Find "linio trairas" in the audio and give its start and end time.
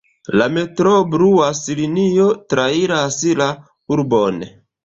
1.81-3.21